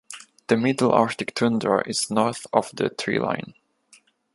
[0.47, 3.53] The middle arctic tundra is north of the treeline.